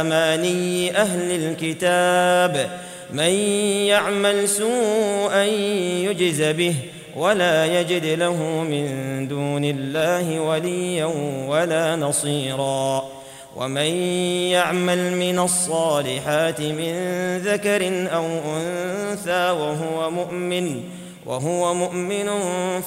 أماني 0.00 0.96
أهل 0.96 1.30
الكتاب. 1.30 2.70
من 3.12 3.32
يعمل 3.88 4.48
سوءا 4.48 5.44
يجز 5.44 6.42
به 6.42 6.74
ولا 7.16 7.80
يجد 7.80 8.04
له 8.04 8.36
من 8.62 9.28
دون 9.28 9.64
الله 9.64 10.40
وليا 10.40 11.04
ولا 11.48 11.96
نصيرا. 11.96 13.18
ومن 13.56 13.90
يعمل 14.54 15.16
من 15.16 15.38
الصالحات 15.38 16.60
من 16.60 16.92
ذكر 17.38 18.08
أو 18.14 18.26
أنثى 18.56 19.50
وهو 19.50 20.10
مؤمن 20.10 20.82
وهو 21.28 21.74
مؤمن 21.74 22.28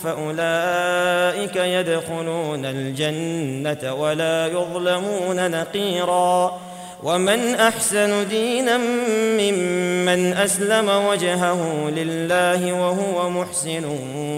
فأولئك 0.04 1.56
يدخلون 1.56 2.66
الجنة 2.66 3.94
ولا 3.94 4.48
يظلمون 4.48 5.52
نقيرا. 5.52 6.60
ومن 7.04 7.56
أحسن 7.56 8.28
دينا 8.28 8.78
ممن 9.38 10.34
أسلم 10.34 10.90
وجهه 10.90 11.90
لله 11.90 12.74
وهو 12.74 13.30
محسن 13.30 13.86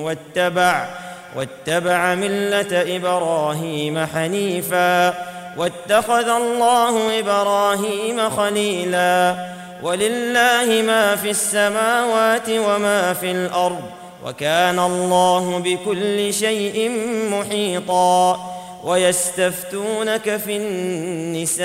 واتبع 0.03 0.87
واتبع 1.35 2.15
ملة 2.15 2.95
إبراهيم 2.97 4.05
حنيفا 4.05 5.13
واتخذ 5.57 6.29
الله 6.29 7.19
إبراهيم 7.19 8.29
خليلا. 8.29 9.35
ولله 9.83 10.81
ما 10.81 11.15
في 11.15 11.29
السماوات 11.29 12.49
وما 12.49 13.13
في 13.13 13.31
الأرض 13.31 13.81
وكان 14.25 14.79
الله 14.79 15.59
بكل 15.59 16.33
شيء 16.33 16.91
محيطا 17.31 18.53
ويستفتونك 18.83 20.37
في 20.37 20.57
النساء 20.57 21.63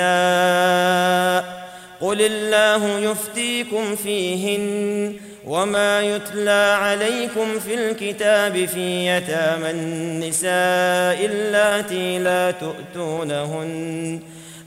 قل 2.00 2.22
الله 2.22 2.98
يفتيكم 2.98 3.96
فيهن 3.96 5.14
وما 5.46 6.02
يتلى 6.02 6.76
عليكم 6.80 7.58
في 7.58 7.74
الكتاب 7.74 8.66
في 8.66 9.06
يتامى 9.06 9.70
النساء 9.70 11.24
اللاتي 11.26 12.18
لا 12.18 12.50
تؤتونهن 12.50 14.20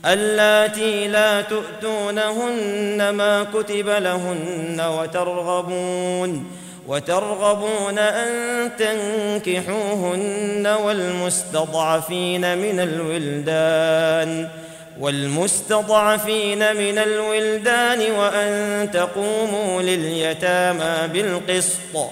اللاتي 0.05 1.07
لا 1.07 1.41
تؤتونهن 1.41 3.09
ما 3.09 3.43
كتب 3.53 3.89
لهن 3.89 4.81
وترغبون 4.81 6.51
وترغبون 6.87 7.99
أن 7.99 8.71
تنكحوهن 8.77 10.67
والمستضعفين 10.67 12.57
من 12.57 12.79
الولدان 12.79 14.49
والمستضعفين 14.99 16.75
من 16.75 16.97
الولدان 16.97 18.11
وأن 18.11 18.91
تقوموا 18.91 19.81
لليتامى 19.81 21.07
بالقسط 21.13 22.11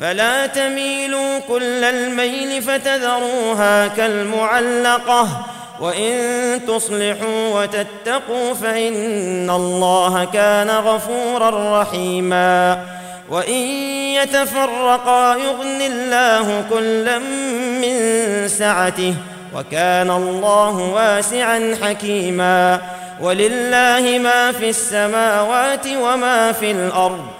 فلا 0.00 0.46
تميلوا 0.46 1.38
كل 1.38 1.84
الميل 1.84 2.62
فتذروها 2.62 3.86
كالمعلقة. 3.86 5.28
وإن 5.80 6.60
تصلحوا 6.68 7.62
وتتقوا 7.62 8.54
فإن 8.54 9.50
الله 9.50 10.24
كان 10.24 10.70
غفورا 10.70 11.82
رحيما. 11.82 12.84
وإن 13.28 13.62
يتفرقا 14.22 15.34
يغن 15.34 15.80
الله 15.80 16.64
كلا 16.70 17.18
من 17.18 18.48
سعته 18.48 19.14
وكان 19.56 20.10
الله 20.10 20.78
واسعا 20.78 21.76
حكيما. 21.82 22.80
ولله 23.20 24.18
ما 24.22 24.52
في 24.52 24.68
السماوات 24.70 25.86
وما 25.86 26.52
في 26.52 26.70
الأرض. 26.70 27.39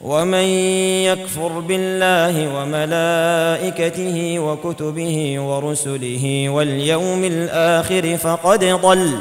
ومن 0.00 0.44
يكفر 1.04 1.48
بالله 1.48 2.54
وملائكته 2.56 4.38
وكتبه 4.38 5.40
ورسله 5.40 6.48
واليوم 6.48 7.24
الآخر 7.24 8.16
فقد 8.16 8.64
ضل 8.64 9.18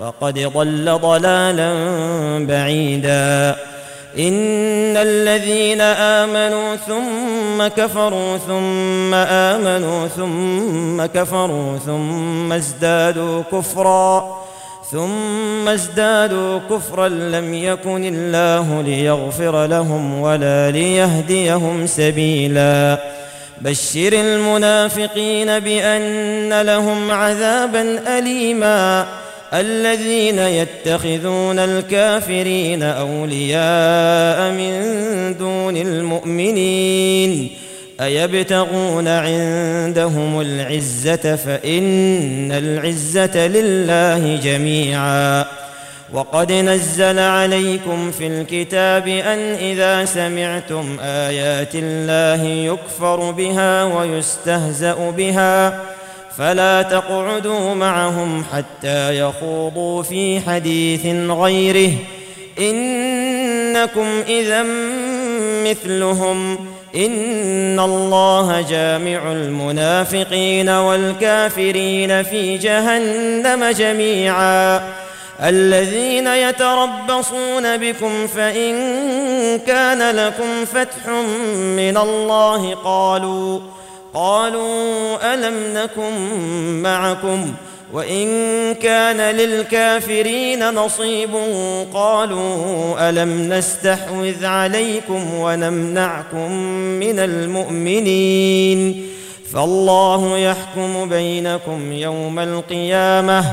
فقد 0.00 0.38
ضل 0.38 0.98
ضلالا 0.98 1.74
بعيدا. 2.46 3.56
إن 4.18 4.96
الذين 4.96 5.80
آمنوا 5.80 6.76
ثم 6.76 7.66
كفروا 7.82 8.38
ثم 8.38 9.14
آمنوا 9.14 10.08
ثم 10.08 11.06
كفروا 11.06 11.78
ثم 11.78 12.52
ازدادوا 12.52 13.42
كفرا. 13.52 14.42
ثم 14.92 15.68
ازدادوا 15.68 16.58
كفرا 16.70 17.08
لم 17.08 17.54
يكن 17.54 18.04
الله 18.14 18.82
ليغفر 18.82 19.66
لهم 19.66 20.20
ولا 20.20 20.70
ليهديهم 20.70 21.86
سبيلا. 21.86 22.98
بشر 23.60 24.12
المنافقين 24.12 25.58
بأن 25.58 26.60
لهم 26.60 27.10
عذابا 27.10 28.18
اليما. 28.18 29.06
الذين 29.54 30.38
يتخذون 30.38 31.58
الكافرين 31.58 32.82
أولياء 32.82 34.50
من 34.50 34.82
دون 35.38 35.76
المؤمنين. 35.76 37.50
أيبتغون 38.04 39.08
عندهم 39.08 40.40
العزة 40.40 41.36
فإن 41.36 42.52
العزة 42.52 43.46
لله 43.46 44.36
جميعا. 44.36 45.44
وقد 46.12 46.52
نزل 46.52 47.18
عليكم 47.18 48.10
في 48.10 48.26
الكتاب 48.26 49.08
أن 49.08 49.38
إذا 49.38 50.04
سمعتم 50.04 50.96
آيات 51.00 51.74
الله 51.74 52.44
يكفر 52.44 53.30
بها 53.30 53.84
ويستهزأ 53.84 55.10
بها 55.16 55.80
فلا 56.38 56.82
تقعدوا 56.82 57.74
معهم 57.74 58.44
حتى 58.52 59.18
يخوضوا 59.18 60.02
في 60.02 60.40
حديث 60.40 61.06
غيره. 61.30 61.92
إنكم 62.58 64.06
اذا 64.28 64.64
مثلهم. 65.64 66.54
إن 66.96 67.80
الله 67.80 68.60
جامع 68.60 69.32
المنافقين 69.32 70.68
والكافرين 70.68 72.22
في 72.22 72.58
جهنم 72.58 73.64
جميعا. 73.64 74.82
الذين 75.42 76.26
يتربصون 76.26 77.76
بكم 77.76 78.26
فإن 78.26 78.74
كان 79.66 80.16
لكم 80.16 80.64
فتح 80.64 81.08
من 81.52 81.96
الله 81.96 82.74
قالوا 82.74 83.60
قالوا 84.14 85.34
ألم 85.34 85.54
نكن 85.74 86.12
معكم؟ 86.82 87.54
وإن 87.92 88.26
كان 88.74 89.20
للكافرين 89.36 90.70
نصيب 90.70 91.30
قالوا 91.94 93.08
ألم 93.08 93.52
نستحوذ 93.52 94.44
عليكم 94.44 95.34
ونمنعكم 95.34 96.52
من 97.00 97.18
المؤمنين 97.18 99.08
فالله 99.52 100.38
يحكم 100.38 101.08
بينكم 101.08 101.92
يوم 101.92 102.38
القيامة 102.38 103.44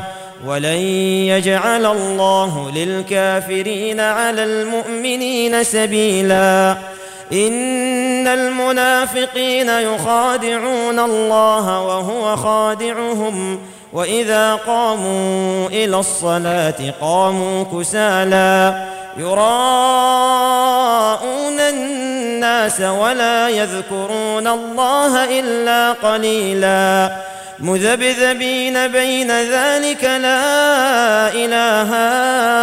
ولن 0.45 0.79
يجعل 1.27 1.85
الله 1.85 2.71
للكافرين 2.75 3.99
على 3.99 4.43
المؤمنين 4.43 5.63
سبيلا 5.63 6.77
إن 7.33 8.27
المنافقين 8.27 9.69
يخادعون 9.69 10.99
الله 10.99 11.81
وهو 11.81 12.35
خادعهم 12.35 13.59
وإذا 13.93 14.55
قاموا 14.55 15.67
إلى 15.67 15.99
الصلاة 15.99 16.93
قاموا 17.01 17.63
كسالى 17.63 18.87
يراءون 19.17 20.39
الناس 21.59 22.81
ولا 22.81 23.49
يذكرون 23.49 24.47
الله 24.47 25.39
إلا 25.39 25.91
قليلا. 25.91 27.11
مذبذبين 27.59 28.87
بين 28.87 29.31
ذلك 29.31 30.03
لا 30.03 31.27
إله 31.33 31.89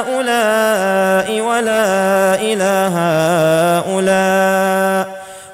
هؤلاء 0.00 1.40
ولا 1.40 2.34
إله 2.40 2.94
هؤلاء. 3.78 5.15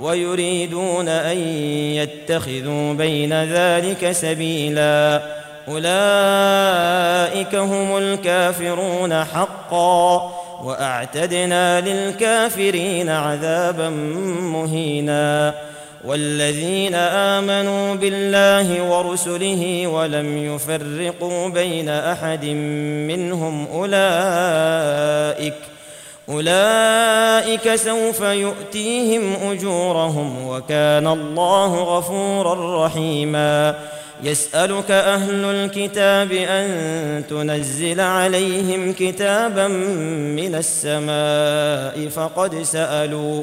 ويريدون 0.00 1.08
أن 1.08 1.38
يتخذوا 1.96 2.94
بين 2.94 3.44
ذلك 3.44 4.12
سبيلا. 4.12 5.22
أولئك 5.68 7.54
هم 7.54 7.96
الكافرون 7.96 9.24
حقا. 9.24 10.30
وأعتدنا 10.64 11.80
للكافرين 11.80 13.08
عذابا 13.08 13.88
مهينا. 14.40 15.54
والذين 16.04 16.94
آمنوا 16.94 17.94
بالله 17.94 18.82
ورسله 18.82 19.86
ولم 19.86 20.54
يفرقوا 20.54 21.48
بين 21.48 21.88
أحد 21.88 22.44
منهم 23.08 23.66
أولئك 23.66 25.54
أولئك 26.28 27.74
سوف 27.74 28.20
يؤتيهم 28.20 29.50
أجورهم 29.50 30.48
وكان 30.48 31.06
الله 31.06 31.74
غفورا 31.82 32.86
رحيما. 32.86 33.74
يسألك 34.22 34.90
أهل 34.90 35.44
الكتاب 35.44 36.32
أن 36.32 37.24
تنزل 37.30 38.00
عليهم 38.00 38.92
كتابا 38.92 39.68
من 39.68 40.54
السماء 40.54 42.08
فقد 42.08 42.62
سألوا. 42.62 43.42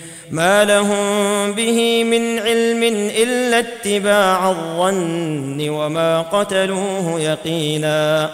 ما 0.31 0.65
لهم 0.65 1.51
به 1.51 2.03
من 2.03 2.39
علم 2.39 2.83
إلا 3.17 3.59
اتباع 3.59 4.49
الظن 4.49 5.69
وما 5.69 6.21
قتلوه 6.21 7.21
يقينا 7.21 8.29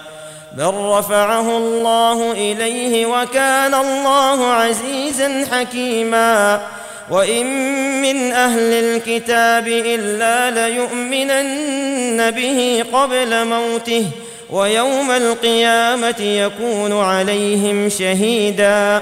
بل 0.53 0.73
رفعه 0.73 1.57
الله 1.57 2.31
إليه 2.31 3.05
وكان 3.05 3.73
الله 3.73 4.45
عزيزا 4.45 5.45
حكيما 5.51 6.61
وإن 7.11 7.45
من 8.01 8.31
أهل 8.31 8.73
الكتاب 8.73 9.67
إلا 9.67 10.51
ليؤمنن 10.51 12.31
به 12.31 12.83
قبل 12.93 13.45
موته 13.45 14.05
ويوم 14.49 15.11
القيامة 15.11 16.21
يكون 16.21 16.99
عليهم 16.99 17.89
شهيدا 17.89 19.01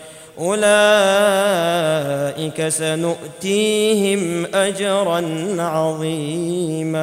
أولئك 0.41 0.67
سنؤتيهم 2.67 4.45
أجرا 4.55 5.21
عظيما. 5.59 7.01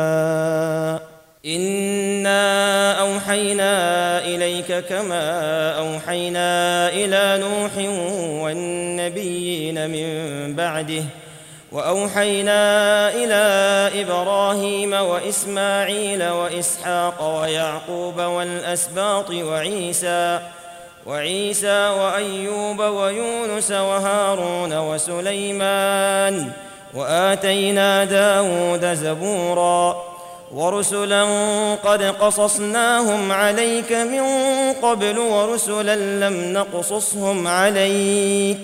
إنا 1.47 2.93
أوحينا 3.01 4.19
إليك 4.25 4.85
كما 4.89 5.71
أوحينا 5.79 6.89
إلى 6.89 7.45
نوح 7.45 7.71
والنبيين 8.43 9.91
من 9.91 10.55
بعده 10.55 11.05
وأوحينا 11.73 13.09
إلى 13.15 13.91
إبراهيم 14.03 14.93
وإسماعيل 14.93 16.29
وإسحاق 16.29 17.41
ويعقوب 17.41 18.21
والأسباط 18.21 19.31
وعيسى 19.31 20.41
وعيسى 21.09 21.89
وأيوب 21.89 22.79
ويونس 22.81 23.71
وهارون 23.71 24.79
وسليمان 24.79 26.51
وآتينا 26.95 28.05
داود 28.05 28.95
زبورا 28.95 30.03
ورسلا 30.55 31.25
قد 31.75 32.03
قصصناهم 32.03 33.33
عليك 33.33 33.93
من 33.93 34.23
قبل 34.83 35.19
ورسلا 35.19 35.97
لم 35.97 36.53
نقصصهم 36.53 37.47
عليك 37.47 38.61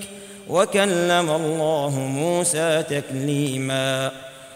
وكلم 0.48 1.30
الله 1.30 1.90
موسى 1.98 2.82
تكليما 2.82 4.10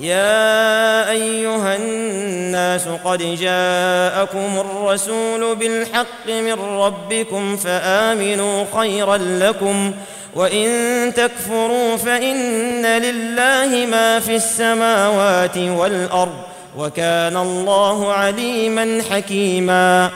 يا 0.00 1.10
أيها 1.10 1.76
الناس 1.76 2.88
قد 3.04 3.18
جاءكم 3.18 4.60
الرسول 4.60 5.56
بالحق 5.56 6.26
من 6.28 6.52
ربكم 6.52 7.56
فآمنوا 7.56 8.64
خيرا 8.76 9.16
لكم 9.16 9.92
وإن 10.34 10.68
تكفروا 11.14 11.96
فإن 11.96 12.86
لله 12.86 13.86
ما 13.86 14.20
في 14.20 14.36
السماوات 14.36 15.56
والأرض 15.58 16.36
وكان 16.78 17.36
الله 17.36 18.12
عليما 18.12 19.02
حكيما 19.10 20.10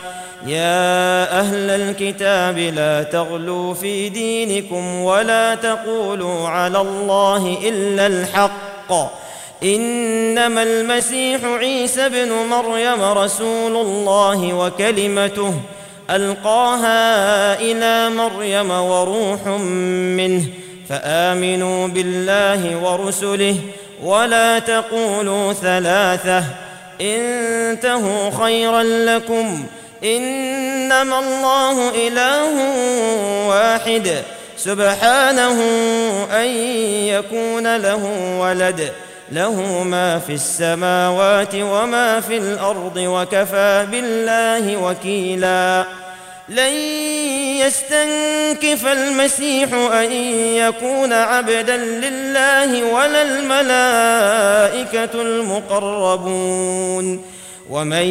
يا 0.46 1.40
أهل 1.40 1.70
الكتاب 1.70 2.58
لا 2.58 3.02
تغلوا 3.02 3.74
في 3.74 4.08
دينكم 4.08 5.00
ولا 5.00 5.54
تقولوا 5.54 6.48
على 6.48 6.80
الله 6.80 7.58
إلا 7.68 8.06
الحق 8.06 9.24
إنما 9.64 10.62
المسيح 10.62 11.44
عيسى 11.44 12.06
ابن 12.06 12.32
مريم 12.32 13.02
رسول 13.02 13.76
الله 13.76 14.52
وكلمته 14.54 15.54
ألقاها 16.10 17.60
إلى 17.60 18.10
مريم 18.10 18.70
وروح 18.70 19.46
منه 20.16 20.44
فآمنوا 20.88 21.86
بالله 21.88 22.76
ورسله 22.82 23.56
ولا 24.02 24.58
تقولوا 24.58 25.52
ثلاثة 25.52 26.44
انتهوا 27.00 28.30
خيرا 28.44 28.82
لكم 28.82 29.64
إنما 30.04 31.18
الله 31.18 31.90
إله 32.08 32.52
واحد 33.48 34.22
سبحانه 34.56 35.62
أن 36.32 36.46
يكون 37.06 37.76
له 37.76 38.04
ولد 38.40 38.92
له 39.34 39.82
ما 39.82 40.18
في 40.18 40.32
السماوات 40.32 41.54
وما 41.54 42.20
في 42.20 42.36
الأرض 42.36 42.96
وكفى 42.96 43.86
بالله 43.90 44.76
وكيلا. 44.76 45.84
لن 46.48 46.72
يستنكف 47.58 48.86
المسيح 48.86 49.74
أن 49.74 50.12
يكون 50.56 51.12
عبدا 51.12 51.76
لله 51.76 52.94
ولا 52.94 53.22
الملائكة 53.22 55.22
المقربون. 55.22 57.24
ومن 57.70 58.06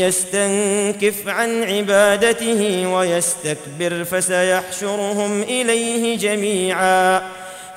يستنكف 0.00 1.14
عن 1.26 1.62
عبادته 1.62 2.86
ويستكبر 2.86 4.04
فسيحشرهم 4.04 5.42
إليه 5.42 6.18
جميعا. 6.18 7.22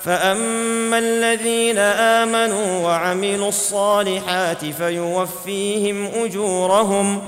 فاما 0.05 0.97
الذين 0.97 1.77
امنوا 1.77 2.83
وعملوا 2.87 3.49
الصالحات 3.49 4.65
فيوفيهم 4.65 6.09
اجورهم 6.15 7.21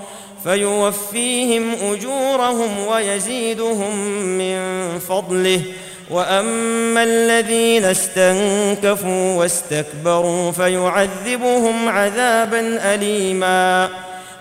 فيوفيهم 0.43 1.75
اجورهم 1.91 2.87
ويزيدهم 2.87 3.97
من 4.37 4.59
فضله 4.99 5.61
واما 6.11 7.03
الذين 7.03 7.85
استنكفوا 7.85 9.33
واستكبروا 9.33 10.51
فيعذبهم 10.51 11.89
عذابا 11.89 12.93
اليما 12.93 13.89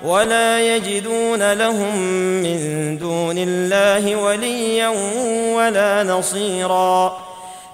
ولا 0.05 0.76
يجدون 0.76 1.53
لهم 1.53 1.97
من 2.43 2.99
دون 2.99 3.39
الله 3.39 4.16
وليا 4.16 4.89
ولا 5.55 6.03
نصيرا 6.03 7.26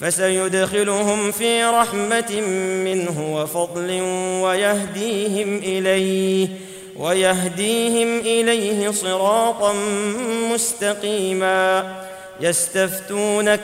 فسيدخلهم 0.00 1.32
في 1.32 1.64
رحمة 1.64 2.40
منه 2.84 3.36
وفضل 3.36 4.00
ويهديهم 4.42 5.58
إليه 5.58 6.48
ويهديهم 6.96 8.18
إليه 8.18 8.90
صراطا 8.90 9.72
مستقيما. 10.52 11.94
يستفتونك 12.40 13.60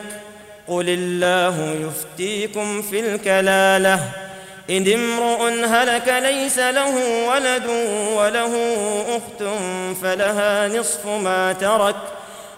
قل 0.68 0.85
الله 0.89 1.76
يفتيكم 1.87 2.83
في 2.83 3.01
الكلالة. 3.01 4.01
إن 4.70 4.93
امرؤ 4.93 5.49
هلك 5.49 6.22
ليس 6.22 6.59
له 6.59 6.95
ولد 7.28 7.66
وله 8.16 8.55
أخت 9.09 9.43
فلها 10.03 10.68
نصف 10.68 11.07
ما 11.07 11.53
ترك. 11.53 11.97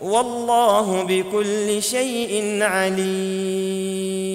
والله 0.00 1.02
بكل 1.02 1.82
شيء 1.82 2.62
عليم. 2.62 4.26